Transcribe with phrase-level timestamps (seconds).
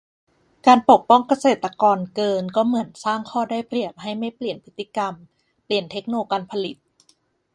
[0.65, 5.13] การปกป้องเกษตรกรเกินก็เหมือนสร้างข้อได้เปรียบให้ไม่เปลี่ยนพฤติกรรม
[5.65, 6.77] เปลี่ยนเทคโนการผลิต